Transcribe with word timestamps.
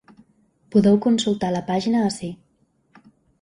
Podeu 0.75 0.97
consultar 1.03 1.51
la 1.57 1.61
pàgina 1.67 2.01
ací. 2.07 2.31